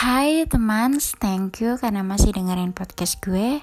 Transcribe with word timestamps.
Hai 0.00 0.48
teman, 0.48 0.96
thank 1.20 1.60
you 1.60 1.76
karena 1.76 2.00
masih 2.00 2.32
dengerin 2.32 2.72
podcast 2.72 3.20
gue. 3.20 3.60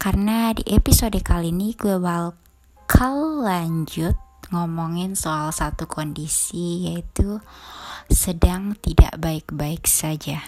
Karena 0.00 0.56
di 0.56 0.64
episode 0.72 1.20
kali 1.20 1.52
ini 1.52 1.76
gue 1.76 2.00
bakal 2.00 3.44
lanjut 3.44 4.16
ngomongin 4.48 5.12
soal 5.12 5.52
satu 5.52 5.84
kondisi 5.84 6.88
yaitu 6.88 7.44
sedang 8.08 8.80
tidak 8.80 9.20
baik-baik 9.20 9.84
saja. 9.84 10.40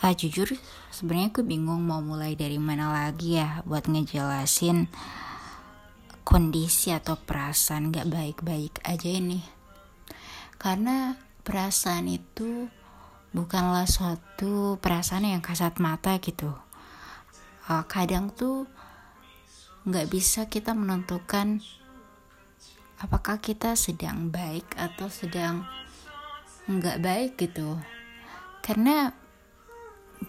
Ah 0.00 0.16
jujur 0.16 0.56
sebenarnya 0.88 1.36
gue 1.36 1.44
bingung 1.44 1.84
mau 1.84 2.00
mulai 2.00 2.32
dari 2.32 2.56
mana 2.56 2.88
lagi 2.96 3.36
ya 3.36 3.60
buat 3.68 3.92
ngejelasin 3.92 4.88
kondisi 6.24 6.96
atau 6.96 7.20
perasaan 7.20 7.92
gak 7.92 8.08
baik-baik 8.08 8.80
aja 8.88 9.12
ini. 9.12 9.44
Karena 10.56 11.12
perasaan 11.44 12.08
itu 12.08 12.72
bukanlah 13.36 13.84
suatu 13.84 14.80
perasaan 14.80 15.28
yang 15.28 15.44
kasat 15.44 15.76
mata 15.76 16.16
gitu. 16.24 16.56
Uh, 17.68 17.84
kadang 17.84 18.32
tuh 18.32 18.64
nggak 19.84 20.08
bisa 20.08 20.48
kita 20.48 20.72
menentukan 20.72 21.60
apakah 22.96 23.36
kita 23.36 23.76
sedang 23.76 24.32
baik 24.32 24.64
atau 24.80 25.12
sedang 25.12 25.68
nggak 26.64 26.98
baik 27.04 27.30
gitu. 27.36 27.76
Karena 28.64 29.12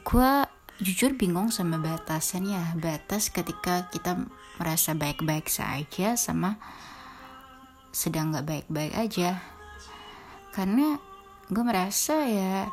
gue 0.03 0.31
jujur 0.83 1.15
bingung 1.15 1.47
sama 1.47 1.79
batasannya, 1.79 2.75
batas 2.75 3.31
ketika 3.31 3.87
kita 3.87 4.19
merasa 4.59 4.91
baik-baik 4.91 5.47
saja 5.47 6.19
sama 6.19 6.59
sedang 7.95 8.35
nggak 8.35 8.45
baik-baik 8.45 8.93
aja. 8.99 9.39
Karena 10.51 10.99
gue 11.47 11.63
merasa 11.63 12.27
ya 12.27 12.67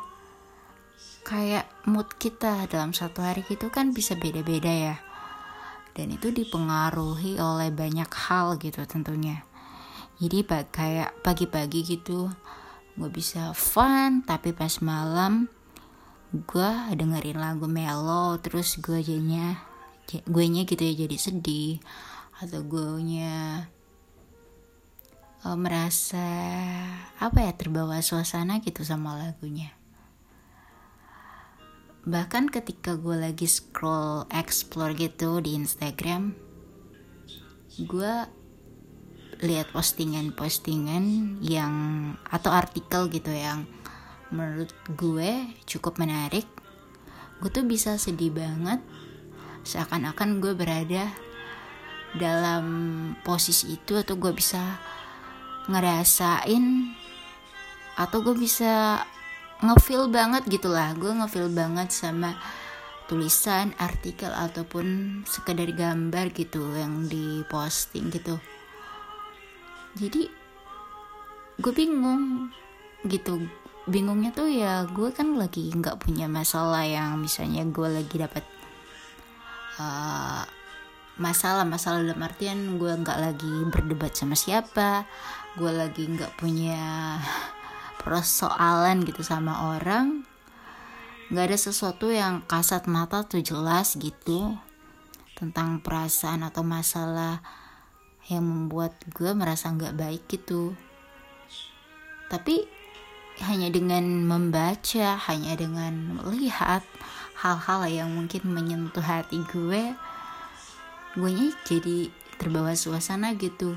kayak 1.25 1.65
mood 1.89 2.07
kita 2.21 2.69
dalam 2.69 2.93
satu 2.93 3.25
hari 3.25 3.41
itu 3.49 3.67
kan 3.73 3.91
bisa 3.91 4.13
beda-beda 4.13 4.69
ya. 4.69 4.95
Dan 5.97 6.13
itu 6.13 6.29
dipengaruhi 6.29 7.41
oleh 7.41 7.73
banyak 7.73 8.07
hal 8.07 8.61
gitu 8.61 8.85
tentunya. 8.85 9.41
Jadi 10.21 10.45
kayak 10.47 11.25
pagi-pagi 11.25 11.81
gitu 11.83 12.29
gue 12.95 13.11
bisa 13.11 13.51
fun 13.51 14.23
tapi 14.23 14.55
pas 14.55 14.79
malam 14.79 15.51
gue 16.31 16.71
dengerin 16.95 17.35
lagu 17.35 17.67
melo 17.67 18.39
terus 18.39 18.79
gue 18.79 19.03
jadinya 19.03 19.59
gue 20.07 20.45
nya 20.47 20.63
gitu 20.63 20.79
ya 20.79 21.03
jadi 21.03 21.17
sedih 21.19 21.83
atau 22.39 22.63
gue 22.63 23.03
nya 23.03 23.67
uh, 25.43 25.59
merasa 25.59 26.23
apa 27.19 27.43
ya 27.43 27.51
terbawa 27.51 27.99
suasana 27.99 28.63
gitu 28.63 28.87
sama 28.87 29.19
lagunya 29.19 29.74
bahkan 32.05 32.45
ketika 32.45 32.93
gue 32.93 33.17
lagi 33.17 33.49
scroll 33.49 34.29
explore 34.29 34.93
gitu 34.93 35.41
di 35.41 35.57
Instagram 35.57 36.37
gue 37.81 38.13
lihat 39.41 39.73
postingan-postingan 39.73 41.37
yang 41.41 41.73
atau 42.29 42.53
artikel 42.53 43.09
gitu 43.09 43.33
yang 43.33 43.65
menurut 44.29 44.69
gue 44.93 45.49
cukup 45.65 45.97
menarik 45.97 46.45
gue 47.41 47.49
tuh 47.49 47.65
bisa 47.65 47.97
sedih 47.97 48.31
banget 48.31 48.85
seakan-akan 49.65 50.45
gue 50.45 50.53
berada 50.53 51.09
dalam 52.21 52.65
posisi 53.25 53.75
itu 53.75 53.97
atau 53.97 54.13
gue 54.15 54.31
bisa 54.31 54.77
ngerasain 55.67 56.93
atau 57.97 58.17
gue 58.21 58.35
bisa 58.37 59.01
ngefeel 59.63 60.11
banget 60.11 60.43
gitulah 60.51 60.91
gue 60.99 61.11
ngefeel 61.15 61.47
banget 61.51 61.87
sama 61.93 62.35
tulisan 63.05 63.71
artikel 63.77 64.33
ataupun 64.33 65.21
sekedar 65.29 65.69
gambar 65.71 66.33
gitu 66.33 66.73
yang 66.73 67.05
diposting 67.05 68.09
gitu. 68.09 68.41
Jadi 69.95 70.27
gue 71.61 71.73
bingung 71.73 72.49
gitu. 73.05 73.45
Bingungnya 73.85 74.33
tuh 74.33 74.49
ya 74.49 74.89
gue 74.89 75.13
kan 75.13 75.37
lagi 75.37 75.69
nggak 75.69 76.01
punya 76.01 76.25
masalah 76.25 76.81
yang 76.81 77.21
misalnya 77.21 77.61
gue 77.69 77.85
lagi 77.85 78.15
dapat 78.17 78.43
uh, 79.77 80.41
masalah. 81.21 81.63
Masalah 81.63 82.01
dalam 82.01 82.25
artian 82.25 82.81
gue 82.81 82.89
nggak 82.89 83.19
lagi 83.21 83.53
berdebat 83.69 84.17
sama 84.17 84.33
siapa 84.33 85.05
gue 85.55 85.71
lagi 85.71 86.03
nggak 86.03 86.35
punya 86.35 87.15
persoalan 88.05 89.01
gitu 89.01 89.25
sama 89.25 89.73
orang 89.75 90.21
nggak 91.33 91.45
ada 91.49 91.57
sesuatu 91.57 92.13
yang 92.13 92.45
kasat 92.45 92.85
mata 92.85 93.25
tuh 93.25 93.41
jelas 93.41 93.97
gitu 93.97 94.53
tentang 95.33 95.81
perasaan 95.81 96.45
atau 96.45 96.61
masalah 96.61 97.41
yang 98.29 98.45
membuat 98.45 98.93
gue 99.09 99.33
merasa 99.33 99.73
nggak 99.73 99.97
baik 99.97 100.23
gitu. 100.29 100.77
Tapi 102.29 102.65
hanya 103.41 103.73
dengan 103.73 104.05
membaca 104.25 105.17
hanya 105.27 105.57
dengan 105.57 106.21
melihat 106.21 106.85
hal-hal 107.41 107.89
yang 107.89 108.09
mungkin 108.13 108.45
menyentuh 108.45 109.03
hati 109.03 109.41
gue 109.49 109.97
gue 111.17 111.31
jadi 111.65 112.13
terbawa 112.37 112.77
suasana 112.77 113.33
gitu. 113.33 113.73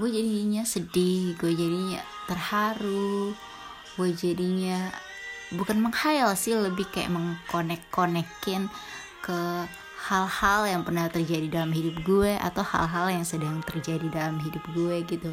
Gue 0.00 0.08
jadinya 0.08 0.64
sedih 0.64 1.36
gue 1.36 1.52
jadinya 1.52 2.13
terharu. 2.26 3.32
Gue 3.94 4.10
jadinya 4.12 4.90
bukan 5.54 5.78
menghayal 5.78 6.34
sih 6.34 6.56
lebih 6.56 6.88
kayak 6.90 7.14
mengkonek-konekin 7.14 8.66
ke 9.22 9.40
hal-hal 10.04 10.68
yang 10.68 10.82
pernah 10.84 11.08
terjadi 11.08 11.48
dalam 11.48 11.72
hidup 11.72 11.96
gue 12.04 12.36
atau 12.36 12.60
hal-hal 12.60 13.20
yang 13.20 13.24
sedang 13.24 13.64
terjadi 13.64 14.04
dalam 14.12 14.36
hidup 14.42 14.60
gue 14.76 15.00
gitu. 15.08 15.32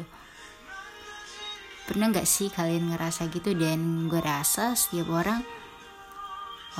Pernah 1.84 2.08
nggak 2.14 2.28
sih 2.28 2.48
kalian 2.48 2.94
ngerasa 2.94 3.28
gitu? 3.28 3.52
Dan 3.52 4.08
gue 4.08 4.22
rasa 4.22 4.72
setiap 4.72 5.12
orang 5.12 5.44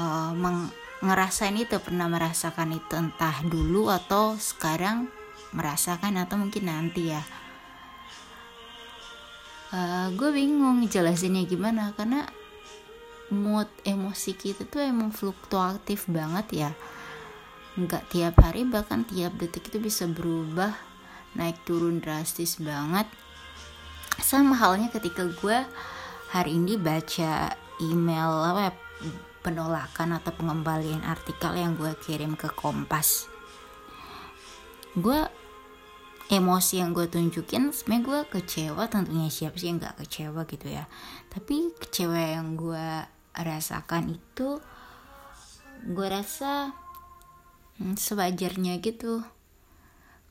uh, 0.01 0.33
meng 0.33 0.73
ngerasain 1.03 1.59
itu 1.59 1.83
pernah 1.83 2.07
merasakan 2.07 2.79
itu 2.79 2.95
entah 2.95 3.43
dulu 3.43 3.91
atau 3.91 4.39
sekarang 4.39 5.11
merasakan 5.51 6.15
atau 6.15 6.39
mungkin 6.39 6.71
nanti 6.71 7.11
ya 7.11 7.21
eh, 9.73 10.09
gue 10.13 10.31
bingung 10.31 10.85
jelasinnya 10.85 11.49
gimana 11.49 11.97
karena 11.97 12.29
mood 13.33 13.67
emosi 13.89 14.37
kita 14.37 14.69
tuh 14.69 14.85
emang 14.85 15.11
fluktuatif 15.11 16.07
banget 16.07 16.47
ya. 16.53 16.71
Nggak 17.81 18.13
tiap 18.13 18.37
hari 18.45 18.69
bahkan 18.69 19.09
tiap 19.09 19.33
detik 19.41 19.73
itu 19.73 19.81
bisa 19.81 20.05
berubah 20.05 20.77
naik 21.33 21.57
turun 21.65 22.05
drastis 22.05 22.61
banget. 22.61 23.09
Sama 24.21 24.55
halnya 24.61 24.93
ketika 24.93 25.25
gue 25.25 25.65
hari 26.29 26.61
ini 26.61 26.77
baca 26.77 27.57
email 27.81 28.31
apa 28.53 28.61
ya, 28.69 28.73
penolakan 29.43 30.21
atau 30.21 30.31
pengembalian 30.37 31.03
artikel 31.03 31.57
yang 31.57 31.75
gue 31.75 31.97
kirim 32.05 32.37
ke 32.37 32.53
Kompas. 32.53 33.27
Gue 34.93 35.25
emosi 36.33 36.81
yang 36.81 36.97
gue 36.97 37.13
tunjukin 37.13 37.77
sebenarnya 37.77 38.05
gue 38.09 38.21
kecewa 38.41 38.89
tentunya 38.89 39.29
siapa 39.29 39.61
sih 39.61 39.69
yang 39.69 39.85
gak 39.85 40.01
kecewa 40.01 40.49
gitu 40.49 40.73
ya. 40.73 40.89
Tapi 41.29 41.77
kecewa 41.77 42.17
yang 42.17 42.57
gue 42.57 42.87
rasakan 43.37 44.17
itu 44.17 44.57
gue 45.85 46.07
rasa 46.09 46.73
hmm, 47.77 48.01
sewajarnya 48.01 48.81
gitu. 48.81 49.21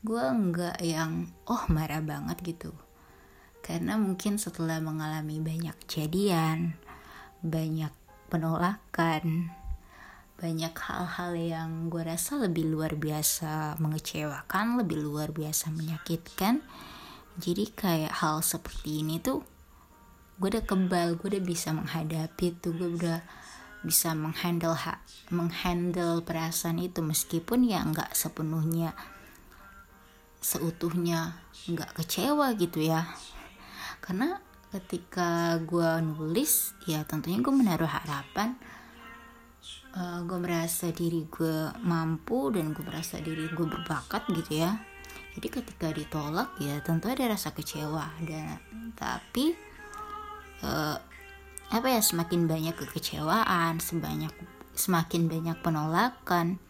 Gue 0.02 0.24
nggak 0.26 0.82
yang 0.82 1.30
oh 1.46 1.62
marah 1.70 2.02
banget 2.02 2.42
gitu. 2.42 2.74
Karena 3.62 3.94
mungkin 3.94 4.42
setelah 4.42 4.82
mengalami 4.82 5.38
banyak 5.38 5.78
kejadian 5.86 6.74
banyak 7.46 7.94
penolakan 8.26 9.54
banyak 10.38 10.74
hal-hal 10.74 11.32
yang 11.36 11.70
gue 11.92 12.02
rasa 12.02 12.40
lebih 12.40 12.66
luar 12.66 12.98
biasa 12.98 13.78
mengecewakan, 13.78 14.80
lebih 14.80 15.02
luar 15.04 15.30
biasa 15.30 15.70
menyakitkan. 15.70 16.64
Jadi 17.38 17.72
kayak 17.72 18.12
hal 18.20 18.44
seperti 18.44 19.04
ini 19.04 19.22
tuh 19.22 19.40
gue 20.40 20.48
udah 20.48 20.64
kebal, 20.66 21.14
gue 21.20 21.38
udah 21.38 21.44
bisa 21.44 21.70
menghadapi 21.70 22.58
tuh, 22.58 22.74
gue 22.74 22.90
udah 22.98 23.20
bisa 23.82 24.14
menghandle 24.14 24.74
hak, 24.74 25.02
menghandle 25.34 26.22
perasaan 26.22 26.78
itu 26.78 27.02
meskipun 27.02 27.66
ya 27.66 27.82
nggak 27.82 28.14
sepenuhnya 28.14 28.94
seutuhnya 30.42 31.38
nggak 31.70 32.02
kecewa 32.02 32.54
gitu 32.58 32.82
ya. 32.82 33.06
Karena 34.02 34.42
ketika 34.74 35.60
gue 35.62 36.02
nulis 36.02 36.74
ya 36.90 37.06
tentunya 37.06 37.38
gue 37.38 37.54
menaruh 37.54 37.86
harapan 37.86 38.58
uh, 39.96 40.00
eh, 40.00 40.18
gue 40.24 40.38
merasa 40.40 40.88
diri 40.92 41.28
gue 41.28 41.70
mampu 41.84 42.52
dan 42.52 42.72
gue 42.72 42.84
merasa 42.84 43.20
diri 43.20 43.48
gue 43.48 43.66
berbakat 43.66 44.28
gitu 44.32 44.62
ya. 44.64 44.76
Jadi 45.32 45.48
ketika 45.48 45.88
ditolak 45.88 46.60
ya 46.60 46.76
tentu 46.84 47.08
ada 47.08 47.24
rasa 47.24 47.56
kecewa 47.56 48.04
dan 48.24 48.60
tapi 48.92 49.56
uh, 50.60 50.96
apa 51.72 51.88
ya 51.88 52.04
semakin 52.04 52.44
banyak 52.44 52.76
kekecewaan 52.76 53.80
sebanyak 53.80 54.28
semakin 54.76 55.24
banyak 55.24 55.56
penolakan 55.64 56.60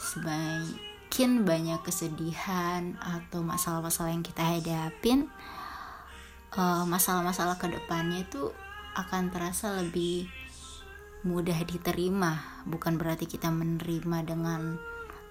semakin 0.00 1.44
banyak 1.44 1.76
kesedihan 1.84 2.96
atau 3.04 3.44
masalah-masalah 3.44 4.16
yang 4.16 4.24
kita 4.24 4.40
hadapin 4.40 5.28
masalah 6.56 6.88
masalah-masalah 6.88 7.56
ke 7.60 7.68
depannya 7.68 8.24
itu 8.24 8.48
akan 8.96 9.28
terasa 9.28 9.74
lebih 9.76 10.30
mudah 11.24 11.56
diterima. 11.64 12.62
Bukan 12.68 13.00
berarti 13.00 13.24
kita 13.24 13.48
menerima 13.48 14.28
dengan 14.28 14.76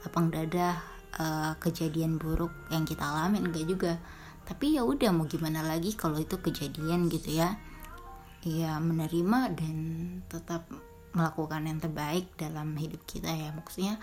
lapang 0.02 0.34
dada 0.34 0.82
uh, 1.22 1.54
kejadian 1.62 2.18
buruk 2.18 2.52
yang 2.74 2.84
kita 2.84 3.06
alami 3.06 3.40
enggak 3.40 3.66
juga. 3.70 3.94
Tapi 4.44 4.76
ya 4.76 4.84
udah 4.84 5.14
mau 5.16 5.30
gimana 5.30 5.64
lagi 5.64 5.96
kalau 5.96 6.20
itu 6.20 6.36
kejadian 6.42 7.08
gitu 7.08 7.40
ya. 7.40 7.56
Ya 8.44 8.76
menerima 8.82 9.56
dan 9.56 9.78
tetap 10.28 10.68
melakukan 11.14 11.64
yang 11.64 11.80
terbaik 11.80 12.34
dalam 12.36 12.76
hidup 12.76 13.06
kita 13.08 13.32
ya. 13.32 13.54
Maksudnya 13.56 14.02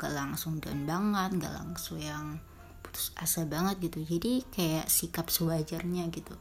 gak 0.00 0.12
langsung 0.12 0.58
down 0.58 0.88
banget 0.88 1.46
gak 1.46 1.54
langsung 1.54 2.00
yang 2.00 2.40
putus 2.82 3.14
asa 3.14 3.46
banget 3.46 3.92
gitu. 3.92 4.02
Jadi 4.02 4.42
kayak 4.50 4.90
sikap 4.90 5.30
sewajarnya 5.30 6.08
gitu. 6.10 6.34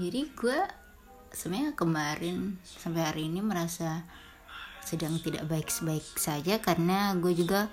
Jadi 0.00 0.32
gue 0.32 0.58
sebenarnya 1.32 1.72
kemarin 1.72 2.60
sampai 2.62 3.02
hari 3.08 3.22
ini 3.28 3.40
merasa 3.40 4.04
sedang 4.84 5.16
tidak 5.18 5.48
baik-baik 5.48 6.04
saja 6.20 6.60
karena 6.60 7.16
gue 7.16 7.32
juga 7.32 7.72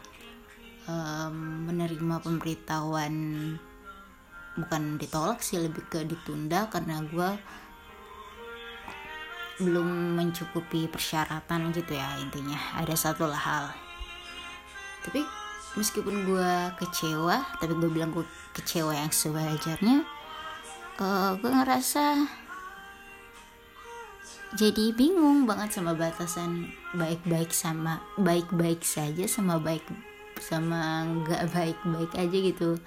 um, 0.88 1.68
menerima 1.68 2.24
pemberitahuan 2.24 3.14
bukan 4.56 4.84
ditolak 5.00 5.44
sih 5.44 5.60
lebih 5.60 5.84
ke 5.92 6.08
ditunda 6.08 6.72
karena 6.72 7.04
gue 7.04 7.30
belum 9.60 10.16
mencukupi 10.16 10.88
persyaratan 10.88 11.76
gitu 11.76 12.00
ya 12.00 12.16
intinya. 12.24 12.56
Ada 12.80 12.96
satu 12.96 13.28
hal. 13.28 13.76
Tapi 15.04 15.20
meskipun 15.78 16.26
gue 16.26 16.52
kecewa 16.82 17.46
tapi 17.62 17.74
gue 17.78 17.90
bilang 17.92 18.10
gue 18.10 18.26
kecewa 18.58 18.90
yang 18.90 19.14
sewajarnya 19.14 20.02
uh, 20.98 21.38
gue 21.38 21.52
ngerasa 21.52 22.26
jadi 24.58 24.98
bingung 24.98 25.46
banget 25.46 25.78
sama 25.78 25.94
batasan 25.94 26.74
baik-baik 26.98 27.54
sama 27.54 28.02
baik-baik 28.18 28.82
saja 28.82 29.30
sama 29.30 29.62
baik 29.62 29.86
sama 30.42 31.06
nggak 31.06 31.50
baik-baik 31.54 32.12
aja 32.18 32.38
gitu. 32.42 32.82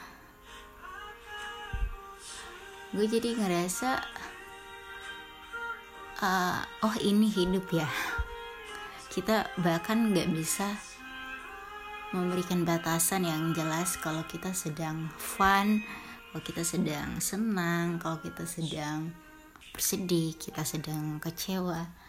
Gue 2.93 3.07
jadi 3.09 3.39
ngerasa 3.39 4.03
uh, 6.19 6.61
oh 6.83 6.97
ini 6.99 7.31
hidup 7.31 7.71
ya. 7.71 7.87
Kita 9.15 9.47
bahkan 9.63 10.11
nggak 10.11 10.35
bisa 10.35 10.67
memberikan 12.13 12.67
batasan 12.67 13.25
yang 13.25 13.57
jelas 13.57 13.97
kalau 13.97 14.21
kita 14.29 14.53
sedang 14.53 15.09
fun 15.17 15.81
kalau 16.29 16.45
kita 16.45 16.61
sedang 16.61 17.17
senang 17.25 17.97
kalau 17.97 18.21
kita 18.21 18.45
sedang 18.45 19.17
bersedih 19.73 20.37
kita 20.37 20.63
sedang 20.63 21.17
kecewa 21.19 22.03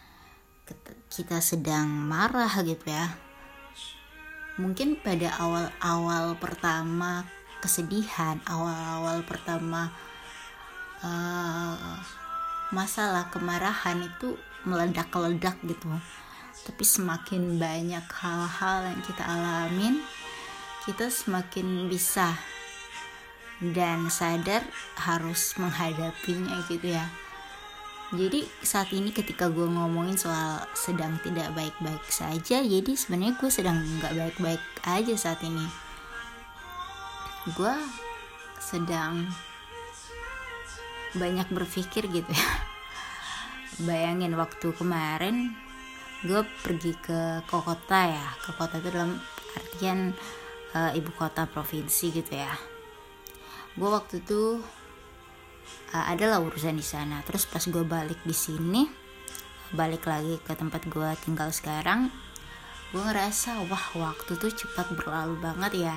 kita 1.12 1.44
sedang 1.44 1.88
marah 1.88 2.51
gitu 2.63 2.88
ya. 2.88 3.12
Mungkin 4.56 5.01
pada 5.01 5.33
awal-awal 5.42 6.38
pertama 6.38 7.25
kesedihan 7.60 8.44
awal-awal 8.44 9.24
pertama 9.24 9.92
uh, 11.00 11.98
masalah 12.75 13.31
kemarahan 13.31 14.04
itu 14.04 14.36
meledak-ledak 14.63 15.57
gitu. 15.68 15.89
Tapi 16.63 16.83
semakin 16.86 17.59
banyak 17.59 18.06
hal-hal 18.07 18.94
yang 18.94 19.01
kita 19.04 19.24
alamin 19.25 20.00
kita 20.83 21.07
semakin 21.07 21.88
bisa 21.88 22.36
dan 23.63 24.12
sadar 24.12 24.63
harus 25.00 25.56
menghadapinya 25.56 26.59
gitu 26.68 26.92
ya 26.92 27.07
jadi 28.13 28.45
saat 28.62 28.94
ini 28.94 29.10
ketika 29.10 29.50
gue 29.50 29.65
ngomongin 29.65 30.13
soal 30.13 30.62
sedang 30.77 31.18
tidak 31.25 31.50
baik-baik 31.57 32.06
saja 32.13 32.62
jadi 32.62 32.94
sebenarnya 32.94 33.33
gue 33.42 33.50
sedang 33.50 33.81
nggak 33.81 34.13
baik-baik 34.13 34.62
aja 34.86 35.18
saat 35.18 35.42
ini. 35.42 35.65
Gue 37.57 37.74
sedang 38.62 39.25
banyak 41.18 41.50
berpikir 41.50 42.06
gitu 42.06 42.30
ya. 42.30 42.50
Bayangin 43.89 44.38
waktu 44.38 44.69
kemarin 44.77 45.57
gue 46.21 46.45
pergi 46.62 46.94
ke, 47.01 47.42
kota 47.50 48.13
ya. 48.13 48.27
Ke 48.45 48.54
kota 48.54 48.77
itu 48.77 48.94
dalam 48.94 49.18
artian 49.57 50.13
e, 50.69 50.80
ibu 51.01 51.09
kota 51.18 51.50
provinsi 51.50 52.13
gitu 52.13 52.38
ya. 52.38 52.54
Gue 53.74 53.89
waktu 53.89 54.21
itu 54.21 54.62
e, 55.92 55.98
adalah 55.98 56.42
urusan 56.42 56.75
di 56.75 56.86
sana. 56.86 57.21
Terus 57.25 57.48
pas 57.50 57.63
gue 57.63 57.83
balik 57.86 58.19
di 58.24 58.36
sini 58.36 59.04
balik 59.74 60.06
lagi 60.06 60.38
ke 60.38 60.54
tempat 60.54 60.86
gue 60.86 61.10
tinggal 61.25 61.50
sekarang 61.50 62.13
gue 62.94 63.01
ngerasa 63.01 63.65
wah 63.65 63.88
waktu 63.98 64.38
tuh 64.38 64.54
cepat 64.54 64.94
berlalu 64.94 65.42
banget 65.42 65.89
ya. 65.89 65.95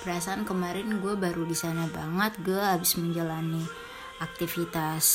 Perasaan 0.00 0.48
kemarin 0.48 0.98
gue 0.98 1.14
baru 1.14 1.44
di 1.44 1.52
sana 1.52 1.84
banget 1.92 2.40
gue 2.40 2.56
habis 2.56 2.96
menjalani 2.96 3.62
aktivitas 4.18 5.06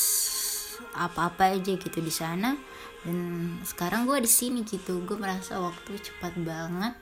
apa-apa 0.93 1.57
aja 1.57 1.73
gitu 1.73 1.99
di 1.99 2.13
sana. 2.13 2.53
Dan 3.01 3.57
sekarang 3.65 4.05
gue 4.05 4.21
di 4.21 4.29
sini 4.29 4.61
gitu 4.61 5.01
gue 5.09 5.17
merasa 5.17 5.57
waktu 5.57 5.97
cepat 5.97 6.37
banget. 6.37 6.93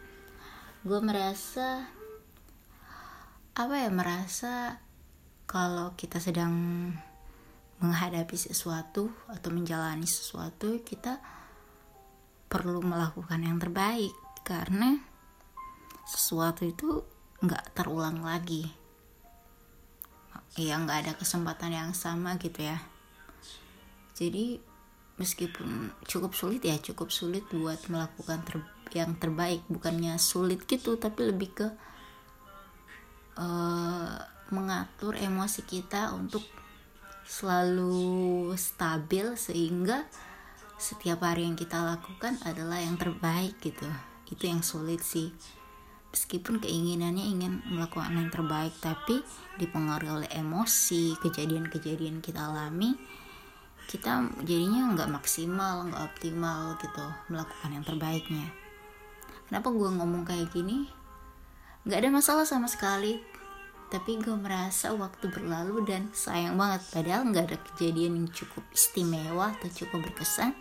Gue 0.88 1.04
merasa 1.04 1.92
apa 3.56 3.76
ya 3.80 3.92
merasa 3.92 4.80
kalau 5.46 5.94
kita 5.94 6.18
sedang 6.18 6.54
menghadapi 7.80 8.34
sesuatu 8.34 9.12
atau 9.28 9.50
menjalani 9.52 10.08
sesuatu 10.08 10.80
kita 10.82 11.20
perlu 12.48 12.80
melakukan 12.82 13.42
yang 13.42 13.60
terbaik. 13.60 14.14
Karena 14.46 14.96
sesuatu 16.06 16.64
itu 16.64 17.02
nggak 17.42 17.76
terulang 17.76 18.22
lagi. 18.22 18.70
Ya 20.56 20.80
nggak 20.80 21.00
ada 21.04 21.14
kesempatan 21.20 21.74
yang 21.74 21.92
sama 21.92 22.40
gitu 22.40 22.64
ya. 22.64 22.80
Jadi 24.16 24.62
meskipun 25.20 25.92
cukup 26.08 26.32
sulit 26.36 26.64
ya 26.64 26.76
cukup 26.80 27.12
sulit 27.12 27.44
buat 27.52 27.80
melakukan 27.92 28.40
ter 28.48 28.56
yang 28.96 29.18
terbaik. 29.20 29.66
Bukannya 29.68 30.16
sulit 30.16 30.64
gitu 30.64 30.96
tapi 30.96 31.28
lebih 31.28 31.50
ke 31.52 31.68
uh, 33.36 34.35
mengatur 34.54 35.18
emosi 35.18 35.66
kita 35.66 36.14
untuk 36.14 36.46
selalu 37.26 38.54
stabil 38.54 39.34
sehingga 39.34 40.06
setiap 40.78 41.26
hari 41.26 41.50
yang 41.50 41.58
kita 41.58 41.82
lakukan 41.82 42.38
adalah 42.46 42.78
yang 42.78 43.00
terbaik 43.00 43.58
gitu. 43.64 43.88
Itu 44.30 44.46
yang 44.46 44.62
sulit 44.62 45.02
sih. 45.02 45.34
Meskipun 46.14 46.64
keinginannya 46.64 47.26
ingin 47.28 47.60
melakukan 47.68 48.16
yang 48.16 48.32
terbaik 48.32 48.72
tapi 48.80 49.20
dipengaruhi 49.60 50.24
oleh 50.24 50.30
emosi 50.32 51.20
kejadian-kejadian 51.20 52.24
kita 52.24 52.48
alami 52.52 52.96
kita 53.86 54.26
jadinya 54.42 54.98
nggak 54.98 55.14
maksimal 55.14 55.86
nggak 55.86 56.04
optimal 56.10 56.74
gitu 56.82 57.06
melakukan 57.30 57.70
yang 57.70 57.86
terbaiknya. 57.86 58.48
Kenapa 59.46 59.70
gue 59.70 59.90
ngomong 59.94 60.26
kayak 60.26 60.50
gini? 60.50 60.90
Nggak 61.86 62.00
ada 62.02 62.10
masalah 62.10 62.46
sama 62.50 62.66
sekali 62.66 63.22
tapi 63.96 64.20
gue 64.20 64.36
merasa 64.36 64.92
waktu 64.92 65.32
berlalu 65.32 65.88
dan 65.88 66.12
sayang 66.12 66.60
banget. 66.60 66.84
Padahal 66.92 67.32
nggak 67.32 67.46
ada 67.48 67.58
kejadian 67.72 68.20
yang 68.20 68.28
cukup 68.28 68.68
istimewa 68.76 69.56
atau 69.56 69.72
cukup 69.72 70.04
berkesan. 70.12 70.52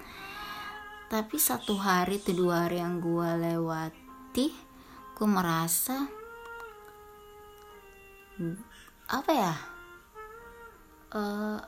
Tapi 1.11 1.35
satu 1.35 1.75
hari 1.75 2.23
atau 2.23 2.31
dua 2.31 2.71
hari 2.71 2.79
yang 2.79 3.03
gue 3.03 3.29
lewati 3.43 4.55
gue 5.19 5.29
merasa 5.31 6.07
apa 9.11 9.31
ya 9.31 9.55
uh, 11.15 11.59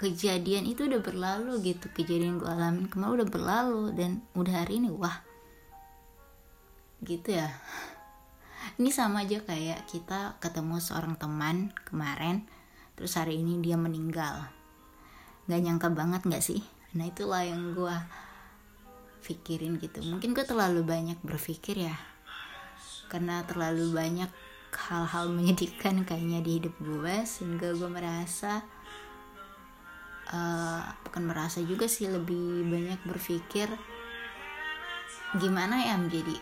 kejadian 0.00 0.64
itu 0.72 0.88
udah 0.88 1.04
berlalu 1.04 1.52
gitu. 1.68 1.92
Kejadian 1.92 2.40
gue 2.40 2.48
alamin 2.48 2.88
kemarin 2.88 3.20
udah 3.20 3.28
berlalu 3.28 3.92
dan 3.92 4.24
udah 4.32 4.64
hari 4.64 4.80
ini 4.80 4.88
wah 4.88 5.20
gitu 7.04 7.36
ya 7.36 7.52
ini 8.78 8.94
sama 8.94 9.26
aja 9.26 9.42
kayak 9.42 9.90
kita 9.90 10.38
ketemu 10.38 10.78
seorang 10.78 11.18
teman 11.18 11.74
kemarin 11.82 12.46
terus 12.94 13.18
hari 13.18 13.42
ini 13.42 13.58
dia 13.58 13.74
meninggal. 13.74 14.46
Nggak 15.50 15.60
nyangka 15.66 15.88
banget 15.90 16.22
nggak 16.22 16.44
sih? 16.44 16.62
Nah 16.94 17.10
itulah 17.10 17.42
yang 17.42 17.74
gue 17.74 17.96
pikirin 19.26 19.82
gitu. 19.82 19.98
Mungkin 20.06 20.30
gue 20.30 20.46
terlalu 20.46 20.86
banyak 20.86 21.18
berpikir 21.26 21.90
ya 21.90 21.98
karena 23.08 23.42
terlalu 23.48 23.90
banyak 23.90 24.30
hal-hal 24.68 25.32
menyedihkan 25.32 26.04
kayaknya 26.04 26.44
di 26.44 26.60
hidup 26.60 26.76
gue 26.78 27.24
sehingga 27.24 27.72
gue 27.72 27.90
merasa 27.90 28.62
uh, 30.28 30.84
bukan 31.08 31.24
merasa 31.24 31.58
juga 31.64 31.88
sih 31.88 32.06
lebih 32.06 32.68
banyak 32.68 33.00
berpikir 33.08 33.66
gimana 35.40 35.82
ya 35.82 35.96
menjadi 35.96 36.36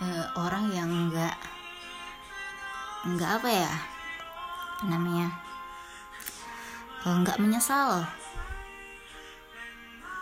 uh, 0.00 0.26
orang 0.40 0.72
yang 0.72 0.88
enggak 0.88 1.36
enggak 3.04 3.30
apa 3.42 3.48
ya 3.50 3.72
namanya 4.86 5.28
enggak 7.02 7.36
menyesal 7.42 8.06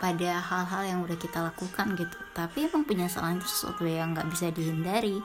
pada 0.01 0.41
hal-hal 0.41 0.83
yang 0.89 0.99
udah 1.05 1.15
kita 1.21 1.45
lakukan 1.45 1.93
gitu. 1.93 2.17
Tapi 2.33 2.73
emang 2.73 2.89
penyesalan 2.89 3.37
itu 3.37 3.47
sesuatu 3.47 3.85
yang 3.85 4.17
nggak 4.17 4.33
bisa 4.33 4.49
dihindari. 4.49 5.21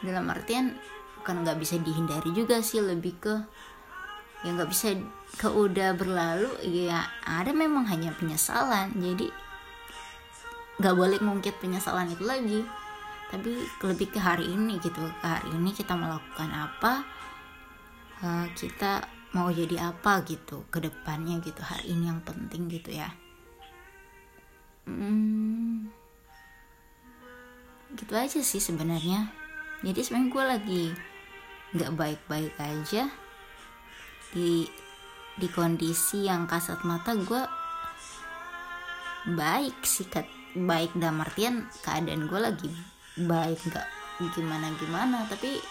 Dalam 0.00 0.24
artian 0.32 0.72
bukan 1.20 1.44
nggak 1.44 1.60
bisa 1.60 1.76
dihindari 1.76 2.32
juga 2.32 2.64
sih 2.64 2.80
lebih 2.80 3.20
ke 3.20 3.34
yang 4.46 4.56
nggak 4.56 4.72
bisa 4.72 4.96
ke 5.36 5.50
udah 5.50 5.92
berlalu 5.98 6.48
ya 6.64 7.04
ada 7.28 7.52
memang 7.52 7.84
hanya 7.92 8.16
penyesalan. 8.16 8.96
Jadi 8.96 9.28
nggak 10.78 10.94
boleh 10.94 11.18
ngungkit 11.18 11.58
penyesalan 11.58 12.10
itu 12.10 12.24
lagi. 12.24 12.60
Tapi 13.28 13.50
lebih 13.84 14.08
ke 14.08 14.20
hari 14.22 14.48
ini 14.48 14.80
gitu. 14.80 15.04
Ke 15.20 15.26
hari 15.26 15.52
ini 15.52 15.70
kita 15.76 15.92
melakukan 15.92 16.48
apa 16.48 17.04
uh, 18.24 18.46
kita 18.56 19.04
mau 19.36 19.52
jadi 19.52 19.92
apa 19.92 20.24
gitu. 20.24 20.64
Ke 20.72 20.80
depannya 20.80 21.36
gitu. 21.44 21.60
Hari 21.60 21.92
ini 21.92 22.08
yang 22.08 22.24
penting 22.24 22.72
gitu 22.72 22.94
ya. 22.94 23.12
Hmm, 24.88 25.92
gitu 27.92 28.14
aja 28.16 28.40
sih 28.40 28.62
sebenarnya. 28.62 29.28
Jadi 29.84 30.00
sebenarnya 30.00 30.32
gue 30.32 30.44
lagi 30.44 30.84
nggak 31.76 31.92
baik-baik 31.92 32.56
aja. 32.56 33.12
Di 34.32 34.64
di 35.38 35.48
kondisi 35.52 36.26
yang 36.26 36.48
kasat 36.50 36.82
mata 36.82 37.14
gue 37.14 37.42
baik 39.36 39.84
sih 39.84 40.08
baik 40.66 40.94
dalam 40.98 41.22
artian 41.22 41.66
keadaan 41.86 42.26
gue 42.26 42.40
lagi 42.40 42.70
baik 43.18 43.58
nggak 43.70 43.88
gimana 44.34 44.74
gimana 44.78 45.18
tapi 45.30 45.62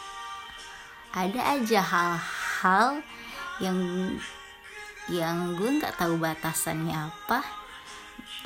ada 1.12 1.60
aja 1.60 1.80
hal-hal 1.84 3.04
yang 3.60 3.78
yang 5.08 5.56
gue 5.56 5.80
nggak 5.80 5.96
tahu 5.96 6.20
batasannya 6.20 6.96
apa 6.96 7.68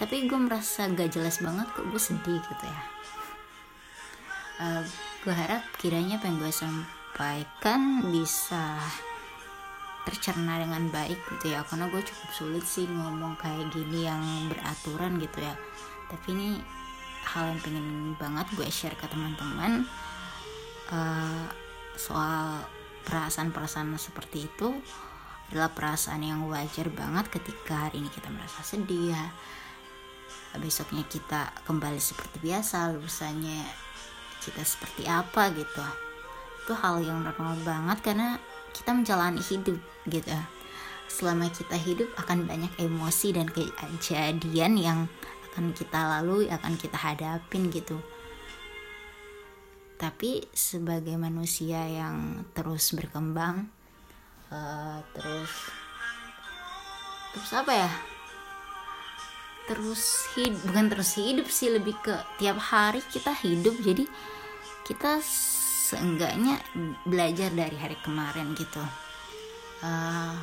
tapi 0.01 0.25
gue 0.25 0.39
merasa 0.39 0.89
gak 0.89 1.13
jelas 1.13 1.37
banget 1.45 1.69
kok 1.77 1.85
gue 1.85 2.01
sedih 2.01 2.41
gitu 2.41 2.65
ya. 2.65 2.81
Uh, 4.61 4.81
gue 5.21 5.33
harap 5.33 5.61
kiranya 5.77 6.17
apa 6.17 6.25
yang 6.25 6.37
gue 6.41 6.53
sampaikan 6.53 7.81
bisa 8.09 8.81
tercerna 10.09 10.57
dengan 10.57 10.89
baik 10.89 11.21
gitu 11.37 11.53
ya 11.53 11.61
karena 11.69 11.85
gue 11.93 12.01
cukup 12.01 12.29
sulit 12.33 12.65
sih 12.65 12.89
ngomong 12.89 13.37
kayak 13.37 13.69
gini 13.69 14.09
yang 14.09 14.21
beraturan 14.49 15.21
gitu 15.21 15.45
ya 15.45 15.53
tapi 16.11 16.35
ini 16.35 16.59
hal 17.23 17.55
yang 17.55 17.59
pengen 17.63 17.87
banget 18.19 18.47
gue 18.59 18.67
share 18.67 18.97
ke 18.99 19.07
teman-teman. 19.07 19.87
Uh, 20.91 21.47
soal 21.95 22.59
perasaan-perasaan 23.07 23.95
seperti 23.95 24.51
itu 24.51 24.75
adalah 25.51 25.71
perasaan 25.71 26.23
yang 26.23 26.43
wajar 26.51 26.91
banget 26.91 27.31
ketika 27.31 27.87
hari 27.87 28.03
ini 28.03 28.11
kita 28.11 28.27
merasa 28.27 28.59
sedih 28.67 29.15
ya. 29.15 29.25
Besoknya 30.59 31.07
kita 31.07 31.55
kembali 31.63 31.99
seperti 31.99 32.43
biasa 32.43 32.91
lusanya 32.91 33.63
kita 34.43 34.65
seperti 34.67 35.07
apa 35.07 35.53
gitu. 35.55 35.85
Itu 36.65 36.73
hal 36.75 36.99
yang 37.05 37.23
normal 37.23 37.55
banget 37.63 38.03
karena 38.03 38.35
kita 38.75 38.91
menjalani 38.91 39.39
hidup 39.39 39.79
gitu. 40.11 40.35
Selama 41.07 41.51
kita 41.51 41.75
hidup 41.75 42.11
akan 42.19 42.47
banyak 42.47 42.71
emosi 42.79 43.35
dan 43.35 43.47
kejadian 43.51 44.79
yang 44.79 44.99
akan 45.51 45.75
kita 45.75 45.99
lalui 45.99 46.47
akan 46.47 46.79
kita 46.79 46.95
hadapin 46.95 47.67
gitu. 47.67 47.99
Tapi 49.99 50.47
sebagai 50.55 51.13
manusia 51.19 51.85
yang 51.85 52.47
terus 52.55 52.95
berkembang 52.95 53.69
uh, 54.49 55.03
terus 55.13 55.51
terus 57.35 57.51
apa 57.51 57.73
ya? 57.75 57.91
Terus 59.69 60.01
hidup 60.39 60.59
bukan 60.71 60.85
terus 60.89 61.11
hidup 61.19 61.47
sih 61.51 61.69
lebih 61.69 61.95
ke 62.01 62.15
tiap 62.39 62.57
hari 62.57 63.03
kita 63.11 63.35
hidup. 63.43 63.75
Jadi 63.83 64.07
kita 64.87 65.21
seenggaknya 65.21 66.57
belajar 67.03 67.51
dari 67.51 67.77
hari 67.77 67.99
kemarin 68.01 68.55
gitu. 68.55 68.81
Uh, 69.83 70.33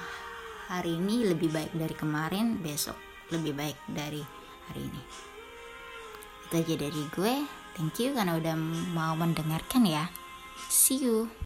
hari 0.69 1.01
ini 1.01 1.25
lebih 1.25 1.49
baik 1.49 1.73
dari 1.73 1.95
kemarin 1.97 2.61
besok 2.61 2.95
lebih 3.33 3.57
baik 3.57 3.79
dari 3.89 4.38
hari 4.71 4.89
ini 4.89 5.03
itu 6.49 6.55
aja 6.61 6.75
dari 6.81 7.03
gue 7.13 7.35
Thank 7.79 8.03
you 8.03 8.11
karena 8.11 8.35
udah 8.35 8.59
mau 8.91 9.15
mendengarkan 9.15 9.87
ya. 9.87 10.11
See 10.67 10.99
you. 10.99 11.31